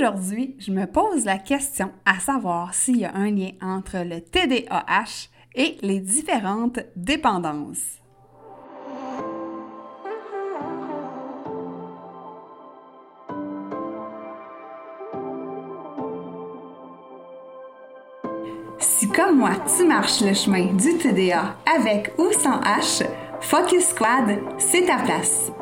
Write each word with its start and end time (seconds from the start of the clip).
Aujourd'hui, 0.00 0.56
je 0.58 0.72
me 0.72 0.86
pose 0.86 1.26
la 1.26 1.36
question 1.36 1.90
à 2.06 2.18
savoir 2.20 2.72
s'il 2.72 2.96
y 2.96 3.04
a 3.04 3.14
un 3.14 3.30
lien 3.30 3.50
entre 3.60 3.98
le 3.98 4.22
TDAH 4.22 5.28
et 5.54 5.76
les 5.82 6.00
différentes 6.00 6.78
dépendances. 6.96 8.00
Si 18.78 19.06
comme 19.06 19.36
moi, 19.36 19.50
tu 19.76 19.86
marches 19.86 20.22
le 20.22 20.32
chemin 20.32 20.72
du 20.72 20.96
TDA 20.96 21.56
avec 21.76 22.14
ou 22.16 22.32
sans 22.32 22.58
H, 22.62 23.04
Focus 23.42 23.88
Squad, 23.88 24.38
c'est 24.56 24.86
ta 24.86 24.96
place. 24.96 25.52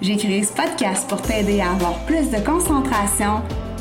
J'ai 0.00 0.16
créé 0.16 0.42
ce 0.42 0.52
podcast 0.52 1.08
pour 1.08 1.22
t'aider 1.22 1.60
à 1.60 1.70
avoir 1.70 2.04
plus 2.06 2.28
de 2.30 2.44
concentration, 2.44 3.40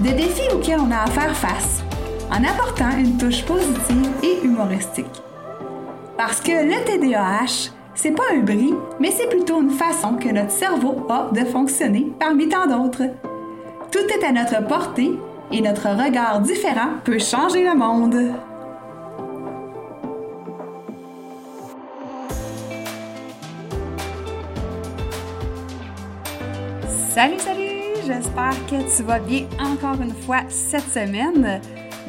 de 0.00 0.10
défis 0.10 0.48
auxquels 0.52 0.80
on 0.80 0.90
a 0.90 1.04
à 1.04 1.06
faire 1.06 1.34
face, 1.34 1.82
en 2.30 2.44
apportant 2.44 2.96
une 2.98 3.16
touche 3.16 3.44
positive 3.44 4.10
et 4.22 4.44
humoristique. 4.44 5.22
Parce 6.16 6.40
que 6.40 6.50
le 6.50 6.84
TDAH, 6.84 7.72
c'est 7.94 8.12
pas 8.12 8.24
un 8.34 8.40
bris, 8.40 8.74
mais 9.00 9.10
c'est 9.10 9.28
plutôt 9.28 9.60
une 9.60 9.70
façon 9.70 10.14
que 10.14 10.28
notre 10.28 10.50
cerveau 10.50 11.06
a 11.08 11.30
de 11.32 11.44
fonctionner 11.44 12.12
parmi 12.18 12.48
tant 12.48 12.66
d'autres. 12.66 13.04
Tout 13.90 13.98
est 13.98 14.24
à 14.24 14.32
notre 14.32 14.66
portée 14.66 15.18
et 15.50 15.60
notre 15.60 15.88
regard 15.88 16.40
différent 16.40 16.90
peut 17.04 17.18
changer 17.18 17.64
le 17.64 17.74
monde. 17.74 18.32
Salut, 27.14 27.38
salut! 27.38 27.65
J'espère 28.06 28.54
que 28.66 28.96
tu 28.96 29.02
vas 29.02 29.18
bien 29.18 29.48
encore 29.58 30.00
une 30.00 30.14
fois 30.14 30.48
cette 30.48 30.88
semaine. 30.88 31.60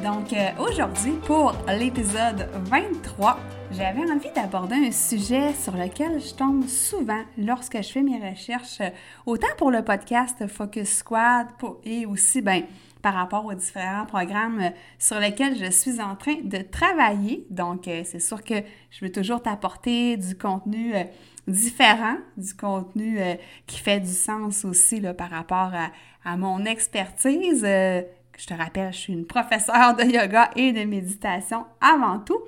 Donc 0.03 0.31
euh, 0.31 0.49
aujourd'hui, 0.59 1.13
pour 1.25 1.55
l'épisode 1.67 2.47
23, 2.65 3.39
j'avais 3.71 4.11
envie 4.11 4.31
d'aborder 4.35 4.75
un 4.75 4.91
sujet 4.91 5.53
sur 5.55 5.75
lequel 5.75 6.21
je 6.21 6.35
tombe 6.35 6.67
souvent 6.67 7.23
lorsque 7.39 7.77
je 7.77 7.91
fais 7.91 8.03
mes 8.03 8.29
recherches, 8.29 8.79
autant 9.25 9.47
pour 9.57 9.71
le 9.71 9.83
podcast 9.83 10.45
Focus 10.45 10.97
Squad 10.97 11.47
et 11.83 12.05
aussi 12.05 12.43
ben, 12.43 12.61
par 13.01 13.15
rapport 13.15 13.45
aux 13.45 13.55
différents 13.55 14.05
programmes 14.05 14.71
sur 14.99 15.19
lesquels 15.19 15.57
je 15.57 15.71
suis 15.71 15.99
en 15.99 16.15
train 16.15 16.35
de 16.43 16.59
travailler. 16.59 17.47
Donc, 17.49 17.87
euh, 17.87 18.03
c'est 18.05 18.19
sûr 18.19 18.43
que 18.43 18.55
je 18.91 19.03
veux 19.03 19.11
toujours 19.11 19.41
t'apporter 19.41 20.15
du 20.15 20.37
contenu 20.37 20.93
euh, 20.95 21.05
différent, 21.47 22.17
du 22.35 22.53
contenu 22.53 23.19
euh, 23.19 23.35
qui 23.65 23.79
fait 23.79 23.99
du 23.99 24.11
sens 24.11 24.65
aussi 24.65 24.99
là, 24.99 25.13
par 25.13 25.29
rapport 25.29 25.71
à, 26.25 26.37
mon 26.37 26.65
expertise. 26.65 27.63
Euh, 27.65 28.01
je 28.37 28.45
te 28.45 28.53
rappelle, 28.53 28.91
je 28.91 28.97
suis 28.97 29.13
une 29.13 29.25
professeure 29.25 29.95
de 29.95 30.03
yoga 30.03 30.51
et 30.57 30.73
de 30.73 30.83
méditation 30.83 31.65
avant 31.79 32.19
tout. 32.19 32.39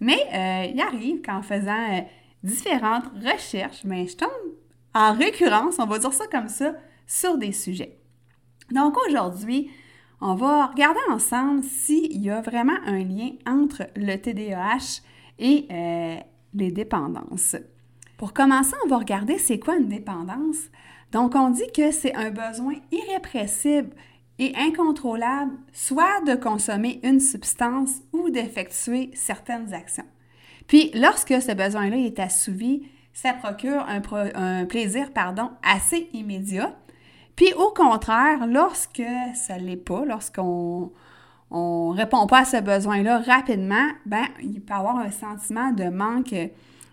Mais 0.00 0.18
euh, 0.34 0.72
il 0.72 0.80
arrive 0.80 1.22
qu'en 1.22 1.42
faisant 1.42 2.04
différentes 2.42 3.06
recherches, 3.24 3.86
ben, 3.86 4.06
je 4.06 4.16
tombe 4.16 4.28
en 4.92 5.12
récurrence, 5.12 5.78
on 5.78 5.86
va 5.86 5.98
dire 5.98 6.12
ça 6.12 6.26
comme 6.26 6.48
ça, 6.48 6.72
sur 7.06 7.38
des 7.38 7.52
sujets. 7.52 8.00
Donc 8.72 8.96
aujourd'hui, 9.06 9.70
on 10.20 10.34
va 10.34 10.66
regarder 10.66 11.00
ensemble 11.10 11.62
s'il 11.62 12.20
y 12.20 12.30
a 12.30 12.40
vraiment 12.40 12.76
un 12.86 13.04
lien 13.04 13.30
entre 13.46 13.84
le 13.94 14.16
TDAH 14.16 15.02
et 15.38 15.68
les 16.54 16.72
dépendances. 16.72 17.56
Pour 18.18 18.32
commencer, 18.32 18.74
on 18.84 18.88
va 18.88 18.98
regarder 18.98 19.38
c'est 19.38 19.60
quoi 19.60 19.76
une 19.76 19.88
dépendance. 19.88 20.56
Donc, 21.12 21.36
on 21.36 21.50
dit 21.50 21.70
que 21.74 21.92
c'est 21.92 22.14
un 22.16 22.30
besoin 22.30 22.74
irrépressible 22.90 23.90
et 24.40 24.52
incontrôlable, 24.56 25.52
soit 25.72 26.20
de 26.26 26.34
consommer 26.34 27.00
une 27.04 27.20
substance 27.20 28.02
ou 28.12 28.28
d'effectuer 28.30 29.10
certaines 29.14 29.72
actions. 29.72 30.04
Puis, 30.66 30.90
lorsque 30.94 31.40
ce 31.40 31.52
besoin-là 31.52 31.96
est 31.96 32.18
assouvi, 32.18 32.88
ça 33.12 33.34
procure 33.34 33.86
un, 33.86 34.64
plaisir 34.66 35.12
pardon, 35.12 35.50
assez 35.62 36.10
immédiat. 36.12 36.76
Puis, 37.36 37.52
au 37.54 37.70
contraire, 37.70 38.48
lorsque 38.48 39.02
ça 39.34 39.58
ne 39.58 39.64
l'est 39.64 39.76
pas, 39.76 40.04
lorsqu'on 40.04 40.90
ne 41.52 41.96
répond 41.96 42.26
pas 42.26 42.40
à 42.40 42.44
ce 42.44 42.60
besoin-là 42.60 43.20
rapidement, 43.20 43.88
ben, 44.06 44.24
il 44.42 44.60
peut 44.60 44.74
y 44.74 44.76
avoir 44.76 44.98
un 44.98 45.12
sentiment 45.12 45.70
de 45.70 45.84
manque 45.84 46.34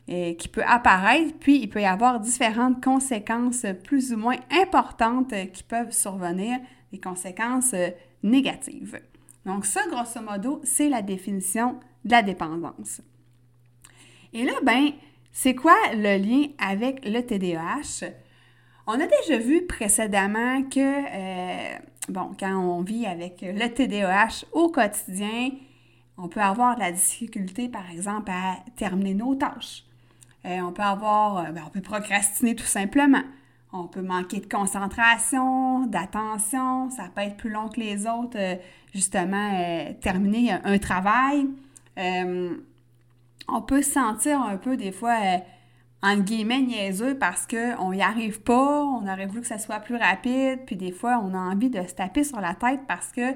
qui 0.08 0.48
peut 0.48 0.64
apparaître, 0.66 1.34
puis 1.40 1.60
il 1.60 1.68
peut 1.68 1.82
y 1.82 1.86
avoir 1.86 2.20
différentes 2.20 2.84
conséquences 2.84 3.66
plus 3.84 4.14
ou 4.14 4.18
moins 4.18 4.38
importantes 4.52 5.34
qui 5.52 5.64
peuvent 5.64 5.92
survenir, 5.92 6.60
des 6.92 7.00
conséquences 7.00 7.74
euh, 7.74 7.90
négatives. 8.24 9.00
Donc 9.46 9.66
ça, 9.66 9.82
grosso 9.90 10.22
modo, 10.22 10.62
c'est 10.64 10.90
la 10.90 11.02
définition 11.02 11.80
de 12.04 12.12
la 12.12 12.22
dépendance. 12.22 13.02
Et 14.34 14.44
là, 14.44 14.54
ben, 14.64 14.92
c'est 15.32 15.56
quoi 15.56 15.76
le 15.94 16.18
lien 16.18 16.48
avec 16.58 17.06
le 17.06 17.22
TDAH? 17.22 18.08
On 18.88 18.94
a 18.94 19.08
déjà 19.08 19.38
vu 19.38 19.66
précédemment 19.66 20.64
que, 20.64 20.80
euh, 20.80 21.78
bon, 22.10 22.32
quand 22.40 22.56
on 22.56 22.82
vit 22.82 23.06
avec 23.06 23.42
le 23.42 23.68
TDAH 23.68 24.46
au 24.52 24.70
quotidien, 24.70 25.52
on 26.18 26.28
peut 26.28 26.42
avoir 26.42 26.76
de 26.76 26.82
la 26.82 26.92
difficulté, 26.92 27.68
par 27.68 27.90
exemple, 27.92 28.32
à 28.32 28.58
terminer 28.76 29.14
nos 29.14 29.36
tâches. 29.36 29.84
Euh, 30.46 30.60
on 30.62 30.72
peut 30.72 30.84
avoir, 30.84 31.38
euh, 31.38 31.52
ben, 31.52 31.64
on 31.66 31.70
peut 31.70 31.82
procrastiner 31.82 32.56
tout 32.56 32.66
simplement. 32.66 33.24
On 33.74 33.88
peut 33.88 34.02
manquer 34.02 34.40
de 34.40 34.46
concentration, 34.46 35.88
d'attention, 35.88 36.90
ça 36.92 37.10
peut 37.14 37.22
être 37.22 37.36
plus 37.36 37.50
long 37.50 37.68
que 37.68 37.80
les 37.80 38.08
autres, 38.08 38.38
euh, 38.38 38.56
justement, 38.94 39.52
terminer 40.02 40.54
un, 40.64 40.78
travail. 40.78 41.48
on 41.98 43.62
peut 43.62 43.82
se 43.82 43.92
sentir 43.92 44.42
un 44.42 44.56
peu 44.58 44.78
des 44.78 44.94
fois, 44.94 45.18
en 46.02 46.18
guillemets, 46.18 46.62
niaiseux 46.62 47.18
parce 47.18 47.46
qu'on 47.46 47.92
n'y 47.92 48.02
arrive 48.02 48.42
pas, 48.42 48.84
on 48.84 49.06
aurait 49.12 49.26
voulu 49.26 49.42
que 49.42 49.48
ça 49.48 49.58
soit 49.58 49.80
plus 49.80 49.98
rapide, 49.98 50.60
puis 50.66 50.78
des 50.78 50.94
fois, 50.94 51.22
on 51.22 51.34
a 51.34 51.38
envie 51.40 51.70
de 51.70 51.82
se 51.86 51.96
taper 51.96 52.24
sur 52.24 52.40
la 52.40 52.54
tête 52.54 52.82
parce 52.88 53.12
que, 53.12 53.34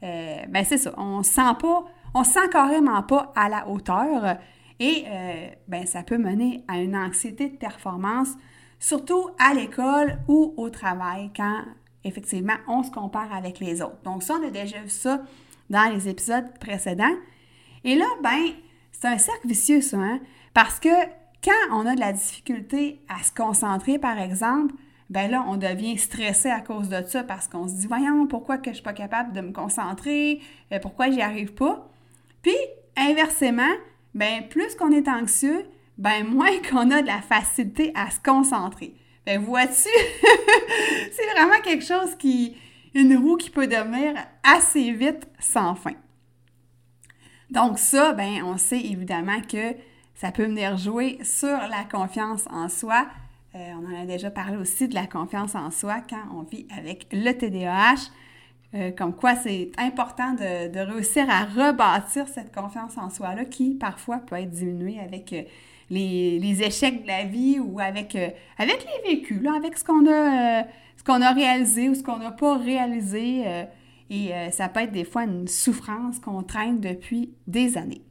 ben 0.00 0.64
c'est 0.64 0.78
ça, 0.78 0.94
on 0.96 1.22
se 1.22 1.32
sent 1.32 1.54
pas, 1.60 1.84
on 2.14 2.24
se 2.24 2.32
sent 2.32 2.48
carrément 2.50 3.02
pas 3.02 3.30
à 3.36 3.50
la 3.50 3.68
hauteur. 3.68 4.38
Et 4.82 5.04
euh, 5.06 5.48
ben, 5.68 5.86
ça 5.86 6.02
peut 6.02 6.18
mener 6.18 6.64
à 6.66 6.80
une 6.80 6.96
anxiété 6.96 7.48
de 7.48 7.56
performance, 7.56 8.30
surtout 8.80 9.30
à 9.38 9.54
l'école 9.54 10.18
ou 10.26 10.54
au 10.56 10.70
travail, 10.70 11.30
quand 11.36 11.62
effectivement 12.02 12.56
on 12.66 12.82
se 12.82 12.90
compare 12.90 13.32
avec 13.32 13.60
les 13.60 13.80
autres. 13.80 14.02
Donc 14.02 14.24
ça, 14.24 14.34
on 14.42 14.48
a 14.48 14.50
déjà 14.50 14.80
vu 14.80 14.88
ça 14.88 15.22
dans 15.70 15.88
les 15.94 16.08
épisodes 16.08 16.46
précédents. 16.58 17.14
Et 17.84 17.94
là, 17.94 18.06
ben, 18.24 18.54
c'est 18.90 19.06
un 19.06 19.18
cercle 19.18 19.46
vicieux, 19.46 19.82
ça, 19.82 19.98
hein? 19.98 20.18
parce 20.52 20.80
que 20.80 20.88
quand 21.44 21.52
on 21.70 21.86
a 21.86 21.94
de 21.94 22.00
la 22.00 22.12
difficulté 22.12 22.98
à 23.08 23.22
se 23.22 23.30
concentrer, 23.30 24.00
par 24.00 24.18
exemple, 24.18 24.74
ben 25.10 25.30
là, 25.30 25.44
on 25.46 25.58
devient 25.58 25.96
stressé 25.96 26.50
à 26.50 26.60
cause 26.60 26.88
de 26.88 27.02
ça 27.06 27.22
parce 27.22 27.46
qu'on 27.46 27.68
se 27.68 27.74
dit, 27.74 27.86
voyons, 27.86 28.26
pourquoi 28.26 28.58
que 28.58 28.70
je 28.70 28.74
suis 28.74 28.82
pas 28.82 28.94
capable 28.94 29.32
de 29.32 29.42
me 29.42 29.52
concentrer, 29.52 30.40
euh, 30.72 30.80
pourquoi 30.80 31.08
j'y 31.08 31.22
arrive 31.22 31.54
pas? 31.54 31.88
Puis, 32.42 32.56
inversement, 32.96 33.70
ben 34.14 34.48
plus 34.48 34.74
qu'on 34.74 34.92
est 34.92 35.08
anxieux, 35.08 35.64
ben 35.98 36.26
moins 36.26 36.58
qu'on 36.70 36.90
a 36.90 37.02
de 37.02 37.06
la 37.06 37.22
facilité 37.22 37.92
à 37.94 38.10
se 38.10 38.20
concentrer. 38.20 38.94
Ben 39.26 39.40
vois-tu, 39.40 39.72
c'est 41.12 41.30
vraiment 41.34 41.60
quelque 41.62 41.84
chose 41.84 42.16
qui, 42.18 42.56
une 42.94 43.16
roue 43.16 43.36
qui 43.36 43.50
peut 43.50 43.68
devenir 43.68 44.14
assez 44.42 44.90
vite 44.92 45.28
sans 45.38 45.74
fin. 45.74 45.94
Donc 47.50 47.78
ça, 47.78 48.12
ben 48.12 48.42
on 48.44 48.56
sait 48.56 48.80
évidemment 48.80 49.40
que 49.42 49.74
ça 50.14 50.32
peut 50.32 50.44
venir 50.44 50.76
jouer 50.76 51.18
sur 51.22 51.56
la 51.56 51.84
confiance 51.90 52.44
en 52.50 52.68
soi. 52.68 53.06
Euh, 53.54 53.72
on 53.80 53.92
en 53.92 54.02
a 54.02 54.06
déjà 54.06 54.30
parlé 54.30 54.56
aussi 54.56 54.88
de 54.88 54.94
la 54.94 55.06
confiance 55.06 55.54
en 55.54 55.70
soi 55.70 56.00
quand 56.08 56.22
on 56.34 56.42
vit 56.42 56.66
avec 56.76 57.06
le 57.12 57.32
TDAH. 57.32 58.10
Euh, 58.74 58.90
comme 58.90 59.14
quoi 59.14 59.34
c'est 59.34 59.70
important 59.76 60.32
de, 60.32 60.78
réussir 60.78 61.28
à 61.28 61.44
rebâtir 61.44 62.26
cette 62.28 62.54
confiance 62.54 62.96
en 62.96 63.10
soi-là 63.10 63.44
qui 63.44 63.74
parfois 63.74 64.16
peut 64.18 64.36
être 64.36 64.50
diminuée 64.50 64.98
avec 64.98 65.34
euh, 65.34 65.42
les, 65.90 66.62
échecs 66.62 67.02
de 67.02 67.06
la 67.06 67.24
vie 67.24 67.60
ou 67.60 67.80
avec, 67.80 68.16
euh, 68.16 68.30
avec 68.56 68.86
les 68.86 69.14
vécus, 69.14 69.46
avec 69.46 69.76
ce 69.76 69.84
qu'on 69.84 70.06
a, 70.10 70.64
ce 70.96 71.10
a 71.10 71.32
réalisé 71.32 71.90
ou 71.90 71.94
ce 71.94 72.02
qu'on 72.02 72.16
n'a 72.16 72.30
pas 72.30 72.56
réalisé. 72.56 73.44
et 74.08 74.30
ça 74.50 74.68
peut 74.68 74.80
être 74.80 74.92
des 74.92 75.04
fois 75.04 75.24
une 75.24 75.48
souffrance 75.48 76.18
qu'on 76.18 76.42
traîne 76.42 76.80
depuis 76.80 77.34
des 77.46 77.76
années. 77.76 78.02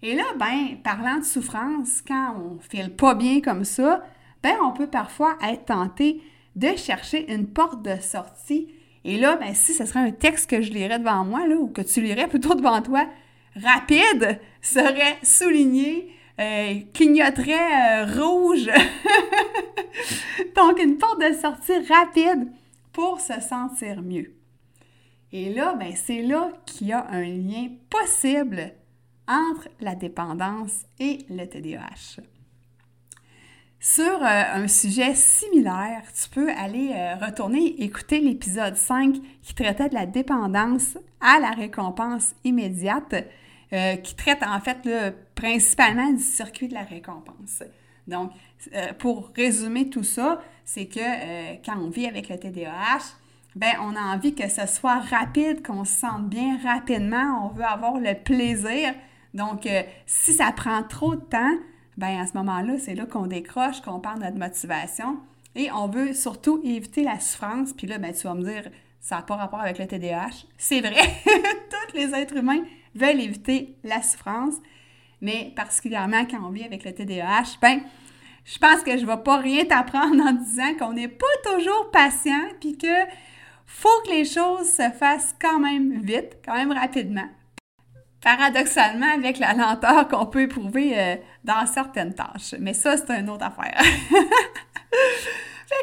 Et 0.00 0.14
là, 0.14 0.24
ben, 0.38 0.76
parlant 0.82 1.18
de 1.18 1.24
souffrance, 1.24 2.02
quand 2.06 2.36
on 2.38 2.54
ne 2.54 2.60
file 2.60 2.94
pas 2.94 3.14
bien 3.14 3.40
comme 3.40 3.64
ça, 3.64 4.02
ben, 4.42 4.54
on 4.62 4.72
peut 4.72 4.86
parfois 4.86 5.36
être 5.42 5.66
tenté 5.66 6.22
de 6.56 6.68
chercher 6.76 7.32
une 7.32 7.46
porte 7.46 7.82
de 7.82 7.96
sortie. 8.00 8.68
Et 9.04 9.18
là, 9.18 9.36
ben, 9.36 9.54
si 9.54 9.74
ce 9.74 9.84
serait 9.84 10.00
un 10.00 10.12
texte 10.12 10.48
que 10.48 10.62
je 10.62 10.72
lirais 10.72 10.98
devant 10.98 11.24
moi, 11.24 11.40
ou 11.48 11.68
que 11.68 11.82
tu 11.82 12.00
lirais 12.00 12.28
plutôt 12.28 12.54
devant 12.54 12.80
toi, 12.80 13.06
rapide 13.54 14.40
serait 14.62 15.18
souligné, 15.22 16.10
euh, 16.40 16.80
clignoterait 16.92 18.02
euh, 18.02 18.22
rouge. 18.22 18.70
Donc, 20.56 20.80
une 20.80 20.98
porte 20.98 21.20
de 21.20 21.34
sortie 21.34 21.78
rapide 21.86 22.48
pour 22.92 23.20
se 23.20 23.40
sentir 23.40 24.02
mieux. 24.02 24.34
Et 25.32 25.52
là, 25.52 25.74
ben, 25.74 25.92
c'est 25.94 26.22
là 26.22 26.50
qu'il 26.64 26.88
y 26.88 26.92
a 26.92 27.06
un 27.10 27.24
lien 27.24 27.68
possible 27.90 28.72
entre 29.28 29.68
la 29.80 29.94
dépendance 29.94 30.84
et 30.98 31.18
le 31.28 31.44
TDAH. 31.46 32.22
Sur 33.86 34.22
euh, 34.22 34.42
un 34.54 34.66
sujet 34.66 35.14
similaire, 35.14 36.04
tu 36.18 36.30
peux 36.30 36.50
aller 36.52 36.92
euh, 36.94 37.16
retourner 37.16 37.82
écouter 37.82 38.18
l'épisode 38.18 38.76
5 38.76 39.16
qui 39.42 39.54
traitait 39.54 39.90
de 39.90 39.94
la 39.94 40.06
dépendance 40.06 40.96
à 41.20 41.38
la 41.38 41.50
récompense 41.50 42.34
immédiate, 42.44 43.14
euh, 43.74 43.96
qui 43.96 44.14
traite 44.14 44.42
en 44.42 44.58
fait 44.58 44.88
principalement 45.34 46.10
du 46.12 46.22
circuit 46.22 46.68
de 46.68 46.72
la 46.72 46.84
récompense. 46.84 47.62
Donc, 48.08 48.32
pour 49.00 49.30
résumer 49.36 49.90
tout 49.90 50.02
ça, 50.02 50.40
c'est 50.64 50.86
que 50.86 51.56
quand 51.62 51.76
on 51.78 51.90
vit 51.90 52.06
avec 52.06 52.30
le 52.30 52.38
TDAH, 52.38 53.18
ben 53.54 53.74
on 53.82 53.94
a 53.96 54.00
envie 54.00 54.34
que 54.34 54.48
ce 54.48 54.66
soit 54.66 55.00
rapide, 55.00 55.62
qu'on 55.62 55.84
se 55.84 56.00
sente 56.00 56.30
bien 56.30 56.58
rapidement, 56.64 57.44
on 57.44 57.54
veut 57.54 57.64
avoir 57.64 57.98
le 57.98 58.14
plaisir. 58.14 58.94
Donc, 59.34 59.68
si 60.06 60.32
ça 60.32 60.52
prend 60.52 60.82
trop 60.84 61.16
de 61.16 61.20
temps, 61.20 61.58
ben 61.96 62.20
à 62.20 62.26
ce 62.26 62.34
moment-là, 62.34 62.78
c'est 62.78 62.94
là, 62.94 63.06
qu'on 63.06 63.26
décroche, 63.26 63.80
qu'on 63.80 64.00
perd 64.00 64.20
notre 64.20 64.38
motivation. 64.38 65.18
Et 65.54 65.70
on 65.70 65.86
veut 65.88 66.12
surtout 66.12 66.60
éviter 66.64 67.04
la 67.04 67.20
souffrance. 67.20 67.72
Puis 67.72 67.86
là, 67.86 67.98
ben, 67.98 68.12
tu 68.12 68.26
vas 68.26 68.34
me 68.34 68.42
dire, 68.42 68.70
ça 69.00 69.16
n'a 69.16 69.22
pas 69.22 69.36
rapport 69.36 69.60
avec 69.60 69.78
le 69.78 69.86
TDAH. 69.86 70.46
C'est 70.56 70.80
vrai, 70.80 70.94
tous 71.24 71.96
les 71.96 72.12
êtres 72.14 72.36
humains 72.36 72.64
veulent 72.94 73.20
éviter 73.20 73.76
la 73.84 74.02
souffrance. 74.02 74.54
Mais 75.20 75.52
particulièrement 75.54 76.24
quand 76.26 76.44
on 76.44 76.50
vit 76.50 76.64
avec 76.64 76.84
le 76.84 76.92
TDAH, 76.92 77.58
ben, 77.60 77.80
je 78.44 78.58
pense 78.58 78.82
que 78.82 78.96
je 78.96 79.02
ne 79.02 79.06
vais 79.06 79.22
pas 79.22 79.38
rien 79.38 79.64
t'apprendre 79.64 80.22
en 80.22 80.32
disant 80.32 80.74
qu'on 80.78 80.92
n'est 80.92 81.08
pas 81.08 81.26
toujours 81.44 81.90
patient, 81.92 82.42
puis 82.60 82.76
que 82.76 83.04
faut 83.66 84.02
que 84.04 84.10
les 84.10 84.24
choses 84.24 84.68
se 84.68 84.90
fassent 84.90 85.34
quand 85.40 85.58
même 85.60 86.00
vite, 86.02 86.38
quand 86.44 86.54
même 86.54 86.72
rapidement 86.72 87.28
paradoxalement 88.24 89.12
avec 89.14 89.38
la 89.38 89.52
lenteur 89.52 90.08
qu'on 90.08 90.26
peut 90.26 90.42
éprouver 90.42 90.98
euh, 90.98 91.16
dans 91.44 91.66
certaines 91.66 92.14
tâches. 92.14 92.54
Mais 92.58 92.72
ça, 92.72 92.96
c'est 92.96 93.10
une 93.10 93.28
autre 93.28 93.44
affaire. 93.44 93.78
fait 94.10 94.14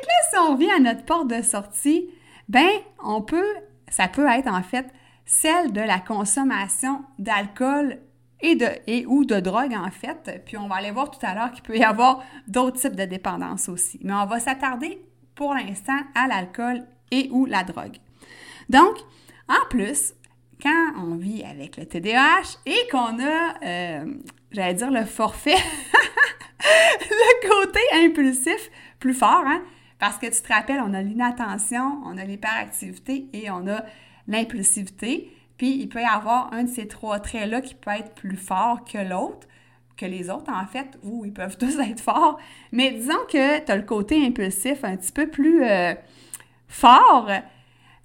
que 0.01 0.07
là, 0.07 0.29
si 0.31 0.37
on 0.39 0.55
vient 0.55 0.77
à 0.77 0.79
notre 0.79 1.05
porte 1.05 1.27
de 1.27 1.41
sortie, 1.43 2.09
ben, 2.49 2.69
on 3.03 3.21
peut, 3.21 3.55
ça 3.89 4.07
peut 4.07 4.27
être 4.27 4.47
en 4.47 4.63
fait 4.63 4.87
celle 5.23 5.71
de 5.71 5.81
la 5.81 5.99
consommation 5.99 7.03
d'alcool 7.19 7.99
et, 8.41 8.55
de, 8.55 9.05
ou 9.07 9.23
de 9.23 9.39
drogue 9.39 9.75
en 9.75 9.91
fait. 9.91 10.41
Puis 10.45 10.57
on 10.57 10.67
va 10.67 10.77
aller 10.77 10.91
voir 10.91 11.11
tout 11.11 11.23
à 11.23 11.35
l'heure 11.35 11.51
qu'il 11.51 11.61
peut 11.63 11.77
y 11.77 11.83
avoir 11.83 12.23
d'autres 12.47 12.79
types 12.81 12.95
de 12.95 13.05
dépendance 13.05 13.69
aussi. 13.69 13.99
Mais 14.03 14.13
on 14.13 14.25
va 14.25 14.39
s'attarder 14.39 14.99
pour 15.35 15.53
l'instant 15.53 15.99
à 16.15 16.27
l'alcool 16.27 16.85
et 17.11 17.29
ou 17.31 17.45
la 17.45 17.63
drogue. 17.63 17.97
Donc, 18.67 18.97
en 19.47 19.67
plus, 19.69 20.15
quand 20.61 20.93
on 20.97 21.15
vit 21.15 21.43
avec 21.43 21.77
le 21.77 21.85
TDAH 21.85 22.59
et 22.65 22.87
qu'on 22.91 23.19
a, 23.19 23.55
euh, 23.63 24.05
j'allais 24.51 24.73
dire, 24.73 24.91
le 24.91 25.05
forfait, 25.05 25.55
le 27.09 27.49
côté 27.49 27.79
impulsif 27.93 28.69
plus 28.99 29.13
fort, 29.13 29.43
hein? 29.45 29.61
Parce 29.99 30.17
que 30.17 30.25
tu 30.25 30.41
te 30.41 30.51
rappelles, 30.51 30.81
on 30.83 30.93
a 30.93 31.01
l'inattention, 31.01 32.01
on 32.05 32.17
a 32.17 32.23
l'hyperactivité 32.23 33.27
et 33.33 33.51
on 33.51 33.67
a 33.67 33.83
l'impulsivité. 34.27 35.31
Puis 35.57 35.77
il 35.79 35.89
peut 35.89 36.01
y 36.01 36.05
avoir 36.05 36.51
un 36.53 36.63
de 36.63 36.69
ces 36.69 36.87
trois 36.87 37.19
traits-là 37.19 37.61
qui 37.61 37.75
peut 37.75 37.91
être 37.91 38.15
plus 38.15 38.35
fort 38.35 38.83
que 38.83 38.97
l'autre, 38.97 39.47
que 39.95 40.07
les 40.07 40.31
autres 40.31 40.51
en 40.51 40.65
fait, 40.65 40.97
ou 41.03 41.23
ils 41.23 41.33
peuvent 41.33 41.57
tous 41.57 41.79
être 41.91 41.99
forts. 41.99 42.39
Mais 42.71 42.91
disons 42.91 43.19
que 43.31 43.63
tu 43.63 43.71
as 43.71 43.75
le 43.75 43.83
côté 43.83 44.25
impulsif 44.25 44.83
un 44.83 44.97
petit 44.97 45.11
peu 45.11 45.27
plus 45.27 45.63
euh, 45.63 45.93
fort, 46.67 47.29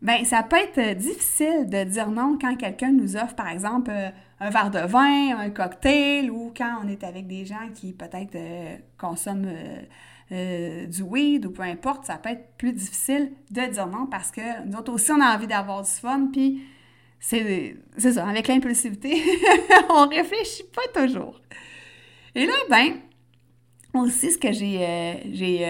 Bien, 0.07 0.25
ça 0.25 0.45
peut 0.45 0.55
être 0.55 0.97
difficile 0.97 1.69
de 1.69 1.83
dire 1.83 2.13
non 2.13 2.39
quand 2.41 2.55
quelqu'un 2.55 2.93
nous 2.93 3.17
offre, 3.17 3.35
par 3.35 3.49
exemple, 3.49 3.91
euh, 3.91 4.11
un 4.39 4.51
verre 4.51 4.71
de 4.71 4.79
vin, 4.79 5.37
un 5.37 5.51
cocktail, 5.51 6.31
ou 6.31 6.55
quand 6.57 6.79
on 6.85 6.87
est 6.87 7.03
avec 7.03 7.27
des 7.27 7.45
gens 7.45 7.69
qui 7.75 7.93
peut-être 7.93 8.37
euh, 8.37 8.77
consomment 8.99 9.53
euh, 10.31 10.87
du 10.87 11.03
weed 11.03 11.47
ou 11.47 11.51
peu 11.51 11.65
importe, 11.65 12.05
ça 12.05 12.19
peut 12.19 12.29
être 12.29 12.53
plus 12.57 12.73
difficile 12.73 13.33
de 13.51 13.63
dire 13.63 13.89
non 13.89 14.07
parce 14.07 14.31
que 14.31 14.65
nous 14.65 14.79
autres 14.79 14.93
aussi, 14.93 15.11
on 15.11 15.21
a 15.21 15.35
envie 15.35 15.49
d'avoir 15.49 15.83
du 15.83 15.91
fun, 15.91 16.29
puis 16.33 16.63
c'est 17.19 17.75
ça, 17.99 18.29
avec 18.29 18.47
l'impulsivité, 18.47 19.21
on 19.91 20.07
réfléchit 20.07 20.67
pas 20.73 21.03
toujours. 21.03 21.41
Et 22.37 22.47
là, 22.47 22.55
ben, 22.71 22.93
aussi, 23.93 24.31
ce 24.31 24.39
que 24.39 24.53
j'ai, 24.53 25.67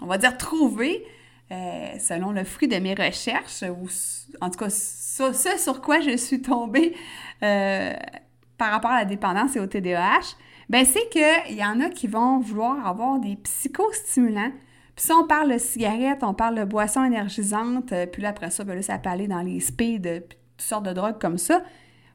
on 0.00 0.06
va 0.06 0.16
dire, 0.16 0.38
trouvé, 0.38 1.04
euh, 1.50 1.98
selon 1.98 2.32
le 2.32 2.44
fruit 2.44 2.68
de 2.68 2.76
mes 2.76 2.94
recherches, 2.94 3.62
ou 3.62 3.88
en 4.40 4.50
tout 4.50 4.58
cas 4.58 4.70
ce, 4.70 5.32
sur 5.58 5.80
quoi 5.80 6.00
je 6.00 6.16
suis 6.16 6.42
tombée 6.42 6.94
euh, 7.42 7.94
par 8.58 8.70
rapport 8.70 8.90
à 8.90 8.98
la 8.98 9.04
dépendance 9.04 9.56
et 9.56 9.60
au 9.60 9.66
TDAH, 9.66 10.36
ben 10.68 10.84
c'est 10.84 11.08
qu'il 11.08 11.56
y 11.56 11.64
en 11.64 11.80
a 11.80 11.88
qui 11.88 12.06
vont 12.06 12.38
vouloir 12.38 12.86
avoir 12.86 13.18
des 13.18 13.36
psychostimulants. 13.36 14.52
Puis 14.94 15.06
si 15.06 15.12
on 15.12 15.26
parle 15.26 15.52
de 15.52 15.58
cigarettes, 15.58 16.22
on 16.22 16.34
parle 16.34 16.56
de 16.56 16.64
boissons 16.64 17.04
énergisantes, 17.04 17.92
euh, 17.92 18.06
puis 18.06 18.20
là, 18.20 18.30
après 18.30 18.50
ça, 18.50 18.64
ben 18.64 18.74
là, 18.74 18.82
ça 18.82 18.98
peut 18.98 19.26
dans 19.26 19.42
les 19.42 19.60
speed, 19.60 20.26
puis 20.28 20.38
toutes 20.56 20.66
sortes 20.66 20.84
de 20.84 20.92
drogues 20.92 21.18
comme 21.18 21.38
ça, 21.38 21.62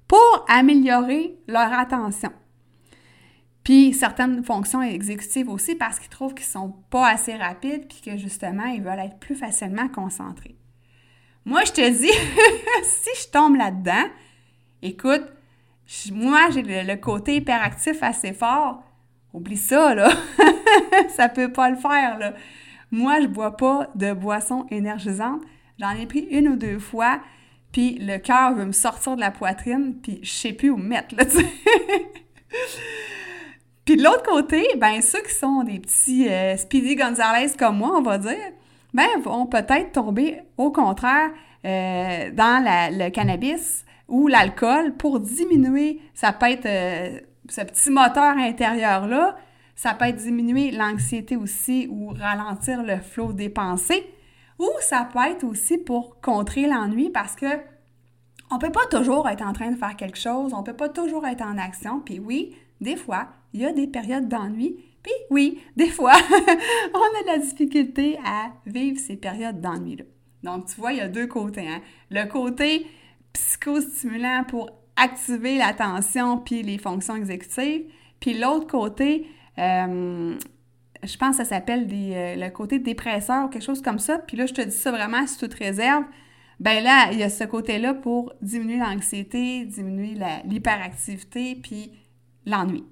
pour 0.07 0.45
améliorer 0.47 1.37
leur 1.47 1.73
attention. 1.73 2.31
Puis 3.63 3.93
certaines 3.93 4.43
fonctions 4.43 4.81
exécutives 4.81 5.49
aussi 5.49 5.75
parce 5.75 5.99
qu'ils 5.99 6.09
trouvent 6.09 6.33
qu'ils 6.33 6.45
sont 6.45 6.75
pas 6.89 7.07
assez 7.07 7.35
rapides 7.35 7.87
puis 7.87 8.01
que 8.01 8.17
justement, 8.17 8.65
ils 8.65 8.81
veulent 8.81 8.99
être 8.99 9.19
plus 9.19 9.35
facilement 9.35 9.87
concentrés. 9.87 10.57
Moi, 11.45 11.63
je 11.65 11.71
te 11.71 11.89
dis, 11.89 12.11
si 12.83 13.09
je 13.21 13.29
tombe 13.29 13.55
là-dedans, 13.55 14.09
écoute, 14.81 15.23
moi, 16.11 16.49
j'ai 16.51 16.63
le, 16.63 16.95
côté 16.95 17.35
hyperactif 17.35 18.01
assez 18.01 18.33
fort. 18.33 18.83
Oublie 19.33 19.57
ça, 19.57 19.93
là. 19.95 20.09
ça 21.09 21.27
peut 21.29 21.51
pas 21.51 21.69
le 21.69 21.75
faire, 21.75 22.17
là. 22.19 22.33
Moi, 22.91 23.21
je 23.21 23.27
bois 23.27 23.57
pas 23.57 23.89
de 23.95 24.13
boissons 24.13 24.67
énergisantes. 24.69 25.41
J'en 25.79 25.91
ai 25.91 26.05
pris 26.05 26.27
une 26.31 26.49
ou 26.49 26.55
deux 26.55 26.79
fois, 26.79 27.19
puis 27.71 27.97
le 27.99 28.17
cœur 28.17 28.53
veut 28.53 28.65
me 28.65 28.71
sortir 28.71 29.15
de 29.15 29.21
la 29.21 29.31
poitrine, 29.31 29.95
puis 30.01 30.19
je 30.21 30.31
sais 30.31 30.53
plus 30.53 30.69
où 30.69 30.77
me 30.77 30.87
mettre, 30.87 31.15
là, 31.15 31.23
Puis 33.85 33.97
de 33.97 34.03
l'autre 34.03 34.23
côté, 34.23 34.65
ben 34.77 35.01
ceux 35.01 35.21
qui 35.21 35.33
sont 35.33 35.63
des 35.63 35.79
petits 35.79 36.29
euh, 36.29 36.55
Speedy 36.57 36.95
Gonzalez 36.95 37.51
comme 37.57 37.77
moi, 37.77 37.91
on 37.97 38.01
va 38.01 38.17
dire, 38.17 38.51
ben 38.93 39.07
vont 39.21 39.45
peut-être 39.45 39.91
tomber 39.91 40.41
au 40.57 40.71
contraire 40.71 41.31
euh, 41.65 42.31
dans 42.31 42.63
le 42.91 43.09
cannabis 43.09 43.85
ou 44.07 44.27
l'alcool 44.27 44.95
pour 44.95 45.19
diminuer, 45.19 45.99
ça 46.13 46.31
peut 46.33 46.47
être 46.49 46.67
ce 47.49 47.61
petit 47.61 47.89
moteur 47.89 48.37
intérieur-là, 48.37 49.35
ça 49.75 49.93
peut 49.93 50.05
être 50.05 50.17
diminuer 50.17 50.71
l'anxiété 50.71 51.35
aussi 51.35 51.87
ou 51.89 52.09
ralentir 52.09 52.83
le 52.83 52.97
flot 52.97 53.33
des 53.33 53.49
pensées, 53.49 54.05
ou 54.59 54.69
ça 54.79 55.07
peut 55.11 55.19
être 55.29 55.43
aussi 55.43 55.77
pour 55.77 56.21
contrer 56.21 56.67
l'ennui 56.67 57.09
parce 57.09 57.35
que 57.35 57.47
on 58.51 58.59
peut 58.59 58.71
pas 58.71 58.85
toujours 58.85 59.27
être 59.27 59.41
en 59.41 59.53
train 59.53 59.71
de 59.71 59.75
faire 59.75 59.95
quelque 59.95 60.17
chose, 60.17 60.53
on 60.53 60.63
peut 60.63 60.75
pas 60.75 60.89
toujours 60.89 61.25
être 61.25 61.41
en 61.41 61.57
action, 61.57 61.99
puis 61.99 62.19
oui, 62.19 62.55
des 62.81 62.95
fois, 62.95 63.29
il 63.53 63.61
y 63.61 63.65
a 63.65 63.71
des 63.71 63.87
périodes 63.87 64.27
d'ennui. 64.27 64.75
Puis 65.01 65.13
oui, 65.29 65.59
des 65.75 65.89
fois, 65.89 66.13
on 66.93 66.97
a 66.97 67.21
de 67.23 67.27
la 67.27 67.37
difficulté 67.37 68.17
à 68.25 68.51
vivre 68.65 68.99
ces 68.99 69.17
périodes 69.17 69.61
d'ennui-là. 69.61 70.05
Donc, 70.43 70.67
tu 70.67 70.75
vois, 70.75 70.91
il 70.91 70.97
y 70.97 71.01
a 71.01 71.07
deux 71.07 71.27
côtés. 71.27 71.67
Hein. 71.67 71.81
Le 72.09 72.25
côté 72.25 72.85
psychostimulant 73.33 74.43
pour 74.47 74.69
activer 74.95 75.57
l'attention 75.57 76.37
puis 76.37 76.63
les 76.63 76.77
fonctions 76.77 77.15
exécutives. 77.15 77.83
Puis 78.19 78.37
l'autre 78.37 78.67
côté, 78.67 79.27
euh, 79.57 80.35
je 81.03 81.17
pense 81.17 81.37
que 81.37 81.43
ça 81.43 81.49
s'appelle 81.49 81.87
euh, 81.91 82.35
le 82.35 82.49
côté 82.49 82.79
dépresseur 82.79 83.45
ou 83.45 83.47
quelque 83.49 83.63
chose 83.63 83.81
comme 83.81 83.99
ça. 83.99 84.19
Puis 84.19 84.37
là, 84.37 84.45
je 84.45 84.53
te 84.53 84.61
dis 84.61 84.75
ça 84.75 84.91
vraiment 84.91 85.25
sous 85.27 85.39
toute 85.39 85.53
réserve. 85.55 86.03
Ben 86.59 86.83
là, 86.83 87.09
il 87.11 87.19
y 87.19 87.23
a 87.23 87.29
ce 87.29 87.43
côté-là 87.43 87.93
pour 87.93 88.33
diminuer 88.41 88.77
l'anxiété, 88.77 89.65
diminuer 89.65 90.15
l'hyperactivité, 90.45 91.55
puis 91.55 91.91
l'ennui. 92.45 92.85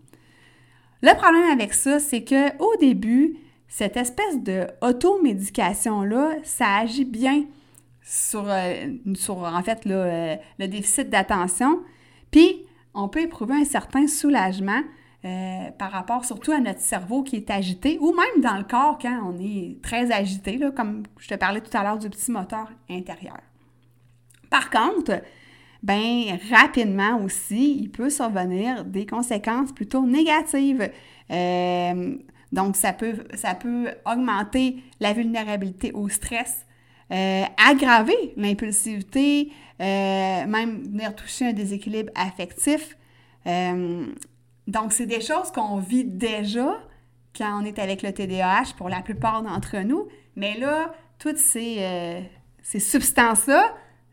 Le 1.02 1.16
problème 1.16 1.52
avec 1.52 1.74
ça, 1.74 2.00
c'est 2.00 2.24
que 2.24 2.56
au 2.62 2.76
début, 2.78 3.38
cette 3.68 3.98
espèce 3.98 4.40
de 4.40 4.68
automédication-là, 4.82 6.36
ça 6.44 6.78
agit 6.78 7.06
bien 7.06 7.46
sur, 8.04 8.46
sur 9.16 9.38
en 9.38 9.64
fait, 9.64 9.82
le 9.86 10.68
déficit 10.68 11.10
d'attention. 11.10 11.80
Puis, 12.30 12.66
on 12.94 13.08
peut 13.08 13.22
éprouver 13.22 13.56
un 13.56 13.66
certain 13.66 14.08
soulagement 14.08 14.82
euh, 15.24 15.70
par 15.78 15.92
rapport 15.92 16.26
surtout 16.26 16.52
à 16.52 16.60
notre 16.60 16.80
cerveau 16.80 17.22
qui 17.22 17.36
est 17.36 17.52
agité, 17.52 18.00
ou 18.02 18.12
même 18.12 18.42
dans 18.42 18.58
le 18.58 18.64
corps 18.64 18.98
quand 19.00 19.22
on 19.24 19.38
est 19.40 19.80
très 19.84 20.12
agité, 20.12 20.58
là, 20.58 20.72
comme 20.72 21.04
je 21.20 21.28
te 21.28 21.36
parlais 21.36 21.62
tout 21.62 21.76
à 21.78 21.84
l'heure 21.84 22.00
du 22.00 22.10
petit 22.10 22.32
moteur 22.32 22.72
intérieur. 22.90 23.40
Par 24.50 24.70
contre, 24.72 25.22
ben 25.84 26.38
rapidement 26.52 27.22
aussi, 27.24 27.78
il 27.80 27.90
peut 27.90 28.10
survenir 28.10 28.86
des 28.86 29.06
conséquences 29.06 29.72
plutôt 29.72 30.06
négatives. 30.06 30.90
Euh, 31.32 32.18
donc, 32.52 32.76
ça 32.76 32.94
peut, 32.94 33.24
ça 33.34 33.56
peut 33.56 33.90
augmenter 34.06 34.78
la 35.00 35.14
vulnérabilité 35.14 35.92
au 35.94 36.10
stress, 36.10 36.66
euh, 37.12 37.44
aggraver 37.70 38.34
l'impulsivité, 38.38 39.52
même 39.80 40.84
venir 40.84 41.16
toucher 41.16 41.48
un 41.48 41.54
déséquilibre 41.54 42.12
affectif. 42.14 42.96
Donc, 44.68 44.94
c'est 44.94 45.08
des 45.08 45.22
choses 45.22 45.52
qu'on 45.52 45.78
vit 45.78 46.04
déjà 46.04 46.78
quand 47.36 47.62
on 47.62 47.66
est 47.66 47.80
avec 47.80 48.02
le 48.02 48.12
TDAH 48.14 48.76
pour 48.78 48.90
la 48.90 49.02
plupart 49.02 49.42
d'entre 49.42 49.78
nous. 49.80 50.08
Mais 50.36 50.58
là, 50.58 50.94
toutes 51.20 51.38
ces, 51.38 51.78
euh, 51.80 52.22
ces 52.62 52.80
substances-là 52.80 53.64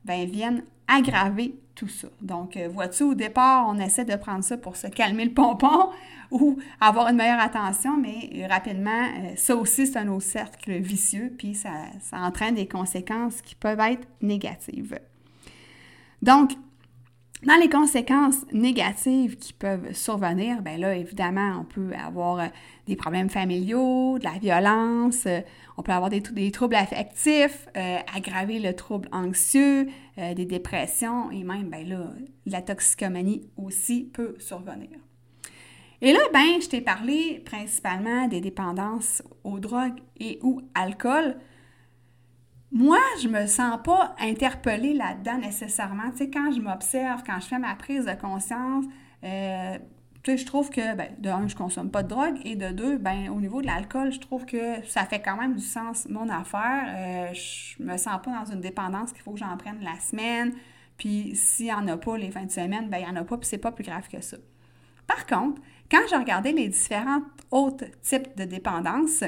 ben, 0.05 0.29
viennent 0.29 0.65
aggraver 0.89 1.55
tout 1.75 1.89
ça. 1.89 2.09
Donc, 2.21 2.57
euh, 2.57 2.69
vois-tu, 2.69 3.05
au 3.05 3.15
départ, 3.15 3.67
on 3.69 3.79
essaie 3.79 4.05
de 4.05 4.17
prendre 4.17 4.43
ça 4.43 4.57
pour 4.57 4.77
se 4.77 4.89
calmer 4.89 5.25
le 5.25 5.33
pompon 5.33 5.91
ou 6.31 6.59
avoir 6.81 7.09
une 7.09 7.17
meilleure 7.17 7.41
attention, 7.41 7.97
mais 7.97 8.47
rapidement, 8.49 8.91
euh, 8.91 9.37
ça 9.37 9.55
aussi, 9.55 9.87
c'est 9.87 9.99
un 9.99 10.09
autre 10.09 10.25
cercle 10.25 10.73
vicieux, 10.79 11.33
puis 11.39 11.55
ça, 11.55 11.71
ça 12.01 12.19
entraîne 12.19 12.57
des 12.57 12.67
conséquences 12.67 13.41
qui 13.43 13.55
peuvent 13.55 13.81
être 13.81 14.09
négatives. 14.21 14.99
Donc, 16.21 16.53
dans 17.45 17.55
les 17.55 17.69
conséquences 17.69 18.45
négatives 18.53 19.37
qui 19.37 19.53
peuvent 19.53 19.93
survenir, 19.93 20.61
bien 20.61 20.77
là, 20.77 20.97
évidemment, 20.97 21.61
on 21.61 21.65
peut 21.65 21.93
avoir 21.95 22.41
euh, 22.41 22.47
des 22.87 22.97
problèmes 22.97 23.31
familiaux, 23.31 24.19
de 24.19 24.25
la 24.25 24.39
violence, 24.39 25.25
euh, 25.27 25.41
on 25.77 25.83
peut 25.83 25.93
avoir 25.93 26.11
des, 26.11 26.51
troubles 26.51 26.75
affectifs, 26.75 27.69
euh, 27.77 27.99
aggraver 28.13 28.59
le 28.59 28.75
trouble 28.75 29.09
anxieux, 29.13 29.89
des 30.17 30.47
dépressions 30.47 31.31
et 31.31 31.45
même, 31.45 31.71
bien 31.71 31.85
là, 31.85 32.11
la 32.45 32.61
toxicomanie 32.61 33.49
aussi 33.57 34.11
peut 34.13 34.35
survenir. 34.41 34.89
Et 36.01 36.13
là, 36.13 36.19
ben, 36.33 36.61
je 36.61 36.69
t'ai 36.69 36.81
parlé 36.81 37.41
principalement 37.45 38.27
des 38.27 38.41
dépendances 38.41 39.23
aux 39.45 39.61
drogues 39.61 40.01
et 40.19 40.41
ou 40.43 40.61
alcool. 40.75 41.37
Moi, 42.71 42.99
je 43.23 43.29
me 43.29 43.47
sens 43.47 43.79
pas 43.83 44.15
interpellée 44.21 44.95
là-dedans 44.95 45.39
nécessairement. 45.39 46.11
Tu 46.11 46.19
sais, 46.19 46.31
quand 46.31 46.53
je 46.53 46.61
m'observe, 46.61 47.23
quand 47.25 47.41
je 47.41 47.47
fais 47.47 47.59
ma 47.59 47.75
prise 47.75 48.05
de 48.05 48.13
conscience, 48.13 48.85
euh, 49.25 49.79
je 50.37 50.45
trouve 50.45 50.71
que, 50.71 50.95
ben, 50.95 51.09
de 51.19 51.31
un, 51.31 51.49
je 51.49 51.57
consomme 51.57 51.91
pas 51.91 52.03
de 52.03 52.09
drogue, 52.09 52.39
et 52.45 52.57
de 52.57 52.71
deux, 52.71 52.99
ben, 52.99 53.31
au 53.31 53.41
niveau 53.41 53.63
de 53.63 53.67
l'alcool, 53.67 54.13
je 54.13 54.21
trouve 54.21 54.45
que 54.45 54.85
ça 54.87 55.05
fait 55.05 55.21
quand 55.21 55.37
même 55.37 55.55
du 55.55 55.65
sens, 55.65 56.07
mon 56.09 56.29
affaire. 56.29 56.85
Euh, 56.89 57.33
je 57.33 57.83
me 57.83 57.97
sens 57.97 58.21
pas 58.23 58.31
dans 58.31 58.53
une 58.53 58.61
dépendance 58.61 59.13
qu'il 59.13 59.23
faut 59.23 59.33
que 59.33 59.39
j'en 59.39 59.57
prenne 59.57 59.81
la 59.83 59.99
semaine, 60.01 60.53
puis 60.97 61.35
s'il 61.35 61.67
n'y 61.67 61.73
en 61.73 61.87
a 61.89 61.97
pas 61.97 62.19
les 62.19 62.31
fins 62.31 62.45
de 62.45 62.51
semaine, 62.51 62.89
ben, 62.89 62.99
il 62.99 63.05
n'y 63.05 63.11
en 63.11 63.17
a 63.17 63.25
pas, 63.25 63.39
puis 63.39 63.49
c'est 63.49 63.59
pas 63.59 63.73
plus 63.73 63.85
grave 63.85 64.09
que 64.09 64.21
ça. 64.21 64.37
Par 65.07 65.27
contre, 65.27 65.63
quand 65.91 66.03
j'ai 66.11 66.17
regardé 66.17 66.53
les 66.53 66.69
différents 66.69 67.23
autres 67.51 67.87
types 68.03 68.37
de 68.37 68.45
dépendance, 68.45 69.25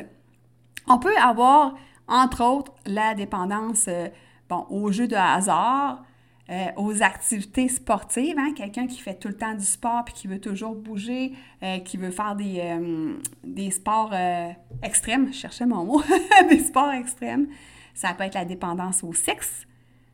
on 0.86 0.98
peut 0.98 1.16
avoir 1.16 1.74
entre 2.10 2.44
autres, 2.44 2.72
la 2.84 3.14
dépendance 3.14 3.86
euh, 3.88 4.08
bon, 4.48 4.66
aux 4.68 4.90
jeux 4.90 5.06
de 5.06 5.14
hasard, 5.14 6.04
euh, 6.50 6.66
aux 6.76 7.02
activités 7.02 7.68
sportives, 7.68 8.36
hein, 8.36 8.52
quelqu'un 8.56 8.88
qui 8.88 9.00
fait 9.00 9.14
tout 9.14 9.28
le 9.28 9.36
temps 9.36 9.54
du 9.54 9.64
sport 9.64 10.04
puis 10.04 10.14
qui 10.14 10.26
veut 10.26 10.40
toujours 10.40 10.74
bouger, 10.74 11.32
euh, 11.62 11.78
qui 11.78 11.96
veut 11.96 12.10
faire 12.10 12.34
des, 12.34 12.60
des 13.44 13.70
sports 13.70 14.12
extrêmes, 14.82 15.28
je 15.28 15.38
cherchais 15.38 15.66
mon 15.66 15.84
mot, 15.84 16.02
des 16.50 16.58
sports 16.58 16.90
extrêmes. 16.90 17.46
Ça 17.94 18.12
peut 18.14 18.24
être 18.24 18.34
la 18.34 18.44
dépendance 18.44 19.04
au 19.04 19.12
sexe, 19.12 19.66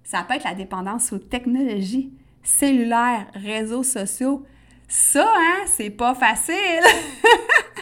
ça 0.05 0.23
peut 0.23 0.35
être 0.35 0.45
la 0.45 0.55
dépendance 0.55 1.13
aux 1.15 1.19
technologies 1.19 2.13
cellulaires, 2.43 3.27
réseaux 3.35 3.83
sociaux. 3.83 4.45
Ça, 4.89 5.27
hein, 5.27 5.65
c'est 5.67 5.91
pas 5.91 6.15
facile! 6.15 6.55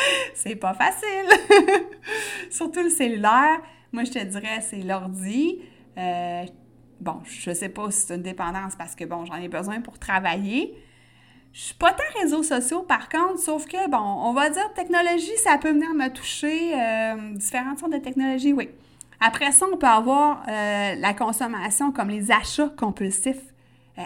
c'est 0.34 0.56
pas 0.56 0.74
facile. 0.74 1.28
Surtout 2.50 2.82
le 2.82 2.90
cellulaire. 2.90 3.60
Moi, 3.92 4.04
je 4.04 4.12
te 4.12 4.24
dirais, 4.24 4.60
c'est 4.60 4.82
l'ordi. 4.82 5.60
Euh, 5.96 6.44
bon, 7.00 7.20
je 7.24 7.52
sais 7.52 7.68
pas 7.68 7.90
si 7.90 8.06
c'est 8.06 8.14
une 8.14 8.22
dépendance 8.22 8.76
parce 8.76 8.94
que, 8.94 9.04
bon, 9.04 9.24
j'en 9.24 9.36
ai 9.36 9.48
besoin 9.48 9.80
pour 9.80 9.98
travailler. 9.98 10.74
Je 11.52 11.60
suis 11.60 11.74
pas 11.74 11.92
tant 11.92 12.20
réseaux 12.20 12.42
sociaux, 12.42 12.82
par 12.82 13.08
contre, 13.08 13.38
sauf 13.38 13.66
que, 13.66 13.88
bon, 13.90 13.98
on 13.98 14.32
va 14.32 14.50
dire 14.50 14.72
technologie, 14.74 15.36
ça 15.38 15.56
peut 15.58 15.72
venir 15.72 15.92
me 15.94 16.08
toucher. 16.08 16.74
Euh, 16.74 17.34
différentes 17.34 17.78
sortes 17.78 17.92
de 17.92 17.98
technologies, 17.98 18.52
oui. 18.52 18.68
Après 19.20 19.50
ça, 19.50 19.66
on 19.72 19.76
peut 19.76 19.86
avoir 19.86 20.44
euh, 20.46 20.94
la 20.94 21.14
consommation 21.14 21.90
comme 21.90 22.10
les 22.10 22.30
achats 22.30 22.68
compulsifs, 22.76 23.42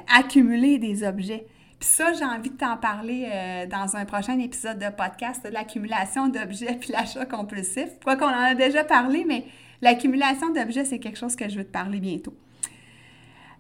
accumuler 0.09 0.79
des 0.79 1.05
objets. 1.05 1.47
Puis 1.83 1.91
ça, 1.91 2.12
j'ai 2.12 2.25
envie 2.25 2.51
de 2.51 2.57
t'en 2.57 2.77
parler 2.77 3.29
euh, 3.29 3.67
dans 3.67 3.97
un 3.97 4.05
prochain 4.05 4.39
épisode 4.39 4.79
de 4.79 4.89
podcast, 4.89 5.49
l'accumulation 5.53 6.29
d'objets 6.29 6.77
puis 6.81 6.93
l'achat 6.93 7.27
compulsif. 7.27 7.89
Quoi 8.05 8.15
qu'on 8.15 8.27
en 8.27 8.45
a 8.45 8.55
déjà 8.55 8.85
parlé, 8.85 9.25
mais 9.27 9.45
l'accumulation 9.81 10.53
d'objets, 10.53 10.85
c'est 10.85 11.01
quelque 11.01 11.19
chose 11.19 11.35
que 11.35 11.49
je 11.49 11.59
veux 11.59 11.65
te 11.65 11.73
parler 11.73 11.99
bientôt. 11.99 12.35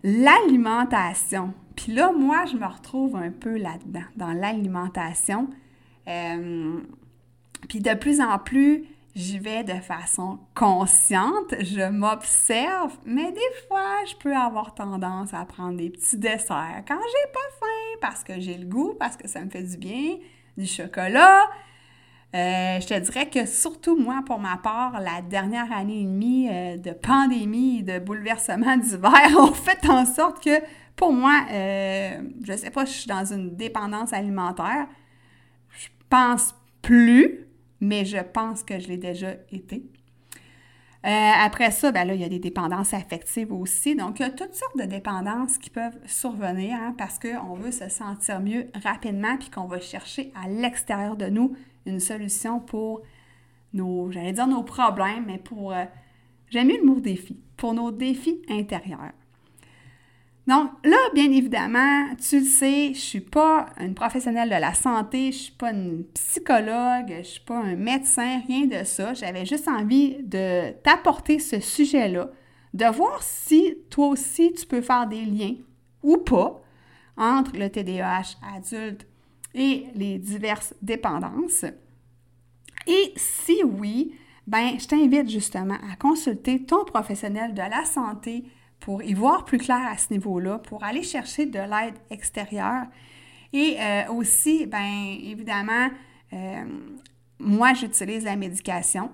L'alimentation. 0.04 1.52
Puis 1.74 1.94
là, 1.94 2.12
moi, 2.12 2.44
je 2.44 2.56
me 2.56 2.64
retrouve 2.64 3.16
un 3.16 3.32
peu 3.32 3.58
là-dedans, 3.58 4.06
dans 4.14 4.32
l'alimentation. 4.32 5.50
Euh, 6.06 6.78
puis 7.68 7.80
de 7.80 7.94
plus 7.94 8.20
en 8.20 8.38
plus, 8.38 8.84
j'y 9.14 9.38
vais 9.38 9.64
de 9.64 9.80
façon 9.80 10.38
consciente, 10.54 11.54
je 11.60 11.88
m'observe, 11.90 12.96
mais 13.04 13.30
des 13.30 13.66
fois, 13.68 13.96
je 14.08 14.14
peux 14.16 14.34
avoir 14.34 14.74
tendance 14.74 15.34
à 15.34 15.44
prendre 15.44 15.76
des 15.76 15.90
petits 15.90 16.16
desserts 16.16 16.82
quand 16.86 16.98
j'ai 16.98 17.32
pas 17.32 17.40
faim, 17.60 17.98
parce 18.00 18.24
que 18.24 18.40
j'ai 18.40 18.56
le 18.56 18.66
goût, 18.66 18.94
parce 18.98 19.16
que 19.16 19.28
ça 19.28 19.44
me 19.44 19.50
fait 19.50 19.62
du 19.62 19.76
bien, 19.76 20.16
du 20.56 20.66
chocolat. 20.66 21.44
Euh, 22.34 22.80
je 22.80 22.86
te 22.86 22.98
dirais 22.98 23.28
que 23.28 23.44
surtout 23.44 23.94
moi, 23.94 24.22
pour 24.24 24.38
ma 24.38 24.56
part, 24.56 25.00
la 25.00 25.20
dernière 25.20 25.70
année 25.70 26.00
et 26.00 26.04
demie 26.04 26.48
euh, 26.50 26.78
de 26.78 26.92
pandémie 26.92 27.82
de 27.82 27.98
bouleversement 27.98 28.76
d'hiver 28.78 29.36
ont 29.38 29.52
fait 29.52 29.86
en 29.88 30.06
sorte 30.06 30.42
que, 30.42 30.62
pour 30.96 31.12
moi, 31.12 31.44
euh, 31.50 32.22
je 32.42 32.56
sais 32.56 32.70
pas, 32.70 32.86
je 32.86 32.92
suis 32.92 33.08
dans 33.08 33.24
une 33.26 33.54
dépendance 33.54 34.14
alimentaire. 34.14 34.86
Je 35.76 35.88
pense 36.08 36.54
plus 36.80 37.46
mais 37.82 38.04
je 38.04 38.18
pense 38.18 38.62
que 38.62 38.78
je 38.78 38.86
l'ai 38.88 38.96
déjà 38.96 39.34
été. 39.50 39.84
Euh, 41.04 41.08
après 41.08 41.72
ça, 41.72 41.90
ben 41.90 42.04
là, 42.04 42.14
il 42.14 42.20
y 42.20 42.24
a 42.24 42.28
des 42.28 42.38
dépendances 42.38 42.94
affectives 42.94 43.52
aussi. 43.52 43.96
Donc, 43.96 44.20
il 44.20 44.22
y 44.22 44.24
a 44.24 44.30
toutes 44.30 44.54
sortes 44.54 44.78
de 44.78 44.84
dépendances 44.84 45.58
qui 45.58 45.68
peuvent 45.68 45.98
survenir 46.06 46.76
hein, 46.80 46.94
parce 46.96 47.18
qu'on 47.18 47.54
veut 47.54 47.72
se 47.72 47.88
sentir 47.88 48.40
mieux 48.40 48.68
rapidement 48.84 49.36
puis 49.36 49.50
qu'on 49.50 49.66
va 49.66 49.80
chercher 49.80 50.32
à 50.40 50.48
l'extérieur 50.48 51.16
de 51.16 51.26
nous 51.26 51.56
une 51.84 51.98
solution 51.98 52.60
pour 52.60 53.02
nos, 53.72 54.12
j'allais 54.12 54.32
dire 54.32 54.46
nos 54.46 54.62
problèmes, 54.62 55.24
mais 55.26 55.38
pour, 55.38 55.72
euh, 55.72 55.84
j'aime 56.50 56.68
mieux 56.68 56.78
le 56.78 56.86
mot 56.86 57.00
défi, 57.00 57.40
pour 57.56 57.74
nos 57.74 57.90
défis 57.90 58.40
intérieurs. 58.48 59.10
Donc 60.46 60.70
là, 60.84 60.96
bien 61.14 61.30
évidemment, 61.30 62.08
tu 62.16 62.40
le 62.40 62.44
sais, 62.44 62.86
je 62.86 62.90
ne 62.90 62.94
suis 62.94 63.20
pas 63.20 63.66
une 63.78 63.94
professionnelle 63.94 64.48
de 64.48 64.56
la 64.56 64.74
santé, 64.74 65.30
je 65.30 65.36
ne 65.36 65.42
suis 65.42 65.52
pas 65.52 65.70
une 65.70 66.04
psychologue, 66.14 67.08
je 67.10 67.18
ne 67.18 67.22
suis 67.22 67.40
pas 67.40 67.58
un 67.58 67.76
médecin, 67.76 68.40
rien 68.48 68.66
de 68.66 68.84
ça. 68.84 69.14
J'avais 69.14 69.46
juste 69.46 69.68
envie 69.68 70.16
de 70.24 70.72
t'apporter 70.82 71.38
ce 71.38 71.60
sujet-là, 71.60 72.30
de 72.74 72.86
voir 72.86 73.22
si 73.22 73.76
toi 73.88 74.08
aussi 74.08 74.52
tu 74.52 74.66
peux 74.66 74.80
faire 74.80 75.06
des 75.06 75.24
liens 75.24 75.54
ou 76.02 76.16
pas 76.16 76.60
entre 77.16 77.56
le 77.56 77.70
TDAH 77.70 78.38
adulte 78.56 79.06
et 79.54 79.86
les 79.94 80.18
diverses 80.18 80.74
dépendances. 80.82 81.64
Et 82.88 83.12
si 83.14 83.62
oui, 83.62 84.16
ben 84.48 84.78
je 84.78 84.88
t'invite 84.88 85.30
justement 85.30 85.78
à 85.92 85.94
consulter 85.94 86.64
ton 86.64 86.84
professionnel 86.84 87.54
de 87.54 87.60
la 87.60 87.84
santé 87.84 88.44
pour 88.82 89.00
y 89.02 89.14
voir 89.14 89.44
plus 89.44 89.58
clair 89.58 89.80
à 89.88 89.96
ce 89.96 90.12
niveau-là, 90.12 90.58
pour 90.58 90.82
aller 90.82 91.02
chercher 91.04 91.46
de 91.46 91.58
l'aide 91.58 91.94
extérieure. 92.10 92.86
Et 93.52 93.76
euh, 93.80 94.08
aussi, 94.12 94.66
bien 94.66 95.16
évidemment, 95.22 95.88
euh, 96.32 96.64
moi, 97.38 97.74
j'utilise 97.74 98.24
la 98.24 98.34
médication. 98.34 99.10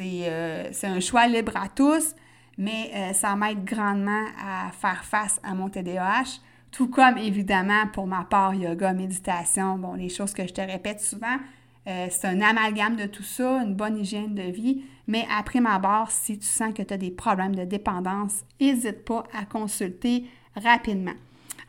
Euh, 0.00 0.68
c'est 0.72 0.86
un 0.86 1.00
choix 1.00 1.28
libre 1.28 1.56
à 1.56 1.68
tous, 1.68 2.14
mais 2.58 3.12
ça 3.14 3.36
m'aide 3.36 3.64
grandement 3.64 4.26
à 4.38 4.72
faire 4.72 5.04
face 5.04 5.40
à 5.44 5.54
mon 5.54 5.68
TDAH. 5.68 6.40
Tout 6.72 6.88
comme, 6.88 7.16
évidemment, 7.18 7.86
pour 7.92 8.08
ma 8.08 8.24
part, 8.24 8.54
yoga, 8.54 8.92
méditation, 8.92 9.78
bon, 9.78 9.94
les 9.94 10.08
choses 10.08 10.32
que 10.32 10.44
je 10.44 10.52
te 10.52 10.60
répète 10.60 11.00
souvent, 11.00 11.38
Euh, 11.86 12.06
c'est 12.10 12.26
un 12.26 12.40
amalgame 12.40 12.96
de 12.96 13.06
tout 13.06 13.22
ça, 13.22 13.62
une 13.62 13.74
bonne 13.74 13.98
hygiène 13.98 14.34
de 14.34 14.42
vie. 14.42 14.82
Mais 15.06 15.26
après 15.30 15.60
ma 15.60 15.78
barre, 15.78 16.10
si 16.10 16.38
tu 16.38 16.46
sens 16.46 16.72
que 16.72 16.82
tu 16.82 16.94
as 16.94 16.96
des 16.96 17.10
problèmes 17.10 17.54
de 17.54 17.64
dépendance, 17.64 18.44
n'hésite 18.60 19.04
pas 19.04 19.24
à 19.38 19.44
consulter 19.44 20.24
rapidement. 20.56 21.12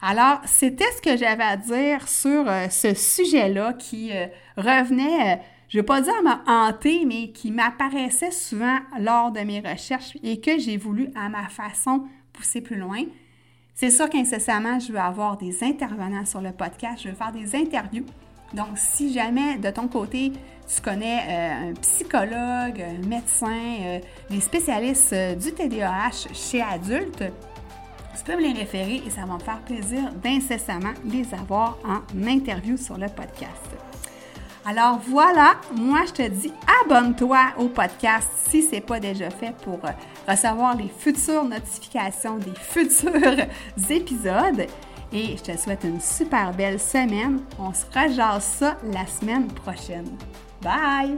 Alors, 0.02 0.40
c'était 0.46 0.92
ce 0.96 1.02
que 1.02 1.18
j'avais 1.18 1.44
à 1.44 1.58
dire 1.58 2.08
sur 2.08 2.48
euh, 2.48 2.70
ce 2.70 2.94
sujet-là 2.94 3.74
qui 3.74 4.12
euh, 4.14 4.28
revenait, 4.58 5.42
je 5.68 5.78
ne 5.78 5.82
vais 5.82 5.86
pas 5.86 6.02
dire 6.02 6.22
m'a 6.24 6.44
hanté, 6.48 7.06
mais 7.06 7.32
qui 7.32 7.52
m'apparaissait 7.52 8.32
souvent 8.32 8.78
lors 9.00 9.32
de 9.32 9.40
mes 9.42 9.60
recherches 9.60 10.18
et 10.22 10.40
que 10.40 10.60
j'ai 10.60 10.78
voulu 10.78 11.10
à 11.16 11.30
ma 11.30 11.48
façon 11.50 12.04
pousser 12.34 12.62
plus 12.62 12.78
loin. 12.78 13.04
C'est 13.74 13.90
sûr 13.90 14.10
qu'incessamment, 14.10 14.80
je 14.80 14.92
veux 14.92 15.00
avoir 15.00 15.38
des 15.38 15.64
intervenants 15.64 16.26
sur 16.26 16.42
le 16.42 16.52
podcast, 16.52 17.02
je 17.04 17.10
veux 17.10 17.16
faire 17.16 17.32
des 17.32 17.56
interviews 17.56 18.06
donc, 18.54 18.78
si 18.78 19.14
jamais 19.14 19.58
de 19.58 19.70
ton 19.70 19.88
côté, 19.88 20.32
tu 20.68 20.82
connais 20.82 21.20
euh, 21.28 21.70
un 21.70 21.74
psychologue, 21.74 22.82
un 22.82 23.08
médecin, 23.08 23.78
euh, 23.82 24.00
des 24.30 24.40
spécialistes 24.40 25.14
euh, 25.14 25.36
du 25.36 25.52
TDAH 25.54 26.34
chez 26.34 26.62
adultes, 26.62 27.24
tu 28.18 28.24
peux 28.24 28.36
me 28.36 28.42
les 28.42 28.54
référer 28.54 29.04
et 29.06 29.10
ça 29.10 29.26
va 29.26 29.34
me 29.34 29.40
faire 29.40 29.60
plaisir 29.60 30.12
d'incessamment 30.24 30.94
les 31.06 31.34
avoir 31.34 31.78
en 31.86 32.28
interview 32.28 32.78
sur 32.78 32.98
le 32.98 33.08
podcast. 33.08 33.76
Alors 34.66 35.00
voilà, 35.08 35.56
moi 35.76 36.00
je 36.08 36.14
te 36.14 36.28
dis 36.28 36.52
abonne-toi 36.82 37.40
au 37.60 37.68
podcast 37.68 38.28
si 38.50 38.64
ce 38.64 38.72
n'est 38.72 38.82
pas 38.82 39.00
déjà 39.00 39.30
fait 39.30 39.54
pour 39.64 39.80
recevoir 40.28 40.76
les 40.76 40.88
futures 40.88 41.44
notifications 41.44 42.38
des 42.38 42.56
futurs 42.60 43.46
épisodes. 43.90 44.66
Et 45.16 45.38
je 45.38 45.44
te 45.44 45.58
souhaite 45.58 45.86
une 45.86 46.02
super 46.02 46.52
belle 46.52 46.78
semaine. 46.78 47.40
On 47.58 47.74
se 47.74 47.86
rejase 47.86 48.44
ça 48.44 48.78
la 48.92 49.08
semaine 49.08 49.48
prochaine. 49.48 50.10
Bye! 50.62 51.16